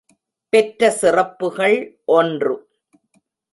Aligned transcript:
பெற்ற 0.53 0.89
சிறப்புகள் 0.91 1.77
ஒன்று. 2.05 2.55